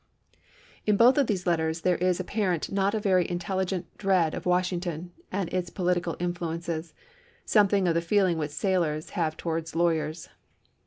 pp 0.33 0.37
In 0.87 0.97
both 0.97 1.19
of 1.19 1.27
these 1.27 1.45
letters 1.45 1.81
there 1.81 1.97
is 1.97 2.19
apparent 2.19 2.69
a 2.69 2.73
not 2.73 2.95
very 2.95 3.29
intelligent 3.29 3.85
dread 3.99 4.33
of 4.33 4.47
Washington 4.47 5.11
and 5.31 5.47
its 5.53 5.69
political 5.69 6.15
in 6.15 6.33
fluences; 6.33 6.93
something 7.45 7.87
of 7.87 7.93
the 7.93 8.01
feeling 8.01 8.39
which 8.39 8.49
sailors 8.49 9.11
have 9.11 9.37
towards 9.37 9.75
lawyers. 9.75 10.29